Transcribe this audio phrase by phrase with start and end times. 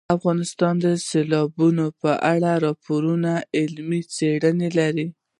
[0.17, 5.07] افغانستان د سیلابونو په اړه پوره علمي څېړنې لري.